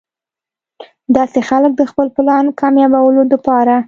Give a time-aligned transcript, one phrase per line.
[1.15, 3.77] داسې خلک د خپل پلان کاميابولو د پاره